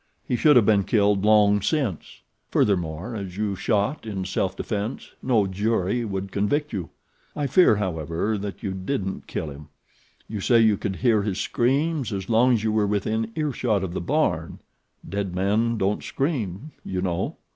[0.27, 2.21] He should have been killed long since.
[2.49, 6.89] Furthermore, as you shot in self defence no jury would convict you.
[7.35, 9.67] I fear, however, that you didn't kill him.
[10.27, 13.93] You say you could hear his screams as long as you were within earshot of
[13.93, 14.57] the barn
[15.07, 17.37] dead men don't scream, you know."